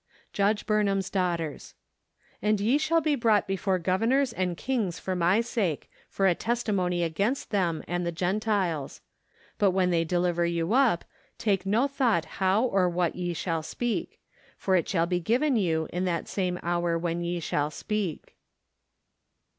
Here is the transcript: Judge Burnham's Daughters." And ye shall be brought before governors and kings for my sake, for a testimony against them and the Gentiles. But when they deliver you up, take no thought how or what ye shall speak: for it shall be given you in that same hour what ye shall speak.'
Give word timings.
Judge 0.33 0.65
Burnham's 0.65 1.11
Daughters." 1.11 1.75
And 2.41 2.59
ye 2.59 2.79
shall 2.79 3.01
be 3.01 3.13
brought 3.13 3.45
before 3.47 3.77
governors 3.77 4.33
and 4.33 4.57
kings 4.57 4.97
for 4.97 5.15
my 5.15 5.41
sake, 5.41 5.91
for 6.09 6.25
a 6.25 6.33
testimony 6.33 7.03
against 7.03 7.51
them 7.51 7.83
and 7.87 8.03
the 8.03 8.11
Gentiles. 8.11 9.01
But 9.59 9.69
when 9.77 9.91
they 9.91 10.03
deliver 10.03 10.43
you 10.43 10.73
up, 10.73 11.05
take 11.37 11.67
no 11.67 11.87
thought 11.87 12.25
how 12.41 12.63
or 12.63 12.89
what 12.89 13.15
ye 13.15 13.35
shall 13.35 13.61
speak: 13.61 14.19
for 14.57 14.75
it 14.75 14.89
shall 14.89 15.05
be 15.05 15.19
given 15.19 15.55
you 15.55 15.87
in 15.93 16.05
that 16.05 16.27
same 16.27 16.57
hour 16.63 16.97
what 16.97 17.17
ye 17.17 17.39
shall 17.39 17.69
speak.' 17.69 18.35